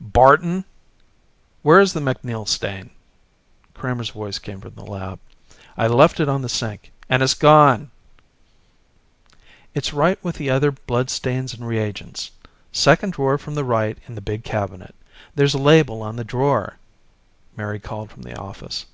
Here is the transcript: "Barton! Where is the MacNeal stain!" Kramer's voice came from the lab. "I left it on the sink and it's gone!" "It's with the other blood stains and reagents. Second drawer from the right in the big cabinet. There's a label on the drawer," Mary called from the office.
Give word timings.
"Barton! 0.00 0.64
Where 1.60 1.78
is 1.78 1.92
the 1.92 2.00
MacNeal 2.00 2.48
stain!" 2.48 2.92
Kramer's 3.74 4.08
voice 4.08 4.38
came 4.38 4.58
from 4.58 4.72
the 4.74 4.86
lab. 4.86 5.18
"I 5.76 5.86
left 5.86 6.18
it 6.18 6.30
on 6.30 6.40
the 6.40 6.48
sink 6.48 6.90
and 7.10 7.22
it's 7.22 7.34
gone!" 7.34 7.90
"It's 9.74 9.92
with 9.92 10.36
the 10.36 10.48
other 10.48 10.70
blood 10.72 11.10
stains 11.10 11.52
and 11.52 11.68
reagents. 11.68 12.30
Second 12.72 13.12
drawer 13.12 13.36
from 13.36 13.54
the 13.54 13.64
right 13.64 13.98
in 14.08 14.14
the 14.14 14.22
big 14.22 14.44
cabinet. 14.44 14.94
There's 15.34 15.52
a 15.52 15.58
label 15.58 16.00
on 16.00 16.16
the 16.16 16.24
drawer," 16.24 16.78
Mary 17.54 17.78
called 17.78 18.10
from 18.10 18.22
the 18.22 18.34
office. 18.34 18.86